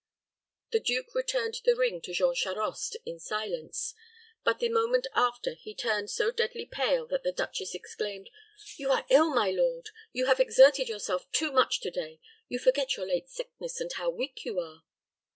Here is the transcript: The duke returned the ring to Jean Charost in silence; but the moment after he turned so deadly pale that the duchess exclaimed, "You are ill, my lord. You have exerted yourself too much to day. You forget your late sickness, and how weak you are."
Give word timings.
The 0.71 0.79
duke 0.79 1.13
returned 1.13 1.57
the 1.63 1.75
ring 1.75 2.01
to 2.01 2.11
Jean 2.15 2.33
Charost 2.33 2.97
in 3.05 3.19
silence; 3.19 3.93
but 4.43 4.57
the 4.57 4.67
moment 4.67 5.05
after 5.13 5.53
he 5.53 5.75
turned 5.75 6.09
so 6.09 6.31
deadly 6.31 6.65
pale 6.65 7.05
that 7.09 7.21
the 7.21 7.31
duchess 7.31 7.75
exclaimed, 7.75 8.31
"You 8.77 8.89
are 8.89 9.05
ill, 9.11 9.29
my 9.31 9.51
lord. 9.51 9.91
You 10.11 10.25
have 10.25 10.39
exerted 10.39 10.89
yourself 10.89 11.31
too 11.31 11.51
much 11.51 11.81
to 11.81 11.91
day. 11.91 12.19
You 12.47 12.57
forget 12.57 12.97
your 12.97 13.05
late 13.05 13.29
sickness, 13.29 13.79
and 13.79 13.93
how 13.93 14.09
weak 14.09 14.43
you 14.43 14.59
are." 14.59 14.83